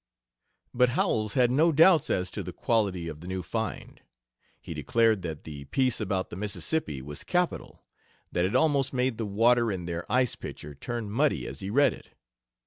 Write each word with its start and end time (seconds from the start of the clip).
But 0.73 0.89
Howells 0.97 1.35
had 1.35 1.51
no 1.51 1.71
doubts 1.71 2.09
as 2.09 2.31
to 2.31 2.41
the 2.41 2.51
quality 2.51 3.07
of 3.07 3.19
the 3.21 3.27
new 3.27 3.43
find. 3.43 4.01
He 4.59 4.73
declared 4.73 5.21
that 5.21 5.43
the 5.43 5.65
"piece" 5.65 6.01
about 6.01 6.31
the 6.31 6.35
Mississippi 6.35 7.03
was 7.03 7.23
capital, 7.23 7.85
that 8.31 8.43
it 8.43 8.55
almost 8.55 8.93
made 8.93 9.19
the 9.19 9.27
water 9.27 9.71
in 9.71 9.85
their 9.85 10.11
ice 10.11 10.35
pitcher 10.35 10.73
turn 10.73 11.11
muddy 11.11 11.45
as 11.45 11.59
he 11.59 11.69
read 11.69 11.93
it. 11.93 12.09